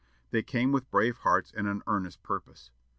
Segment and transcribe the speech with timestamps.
[0.31, 2.71] They came with brave hearts and an earnest purpose.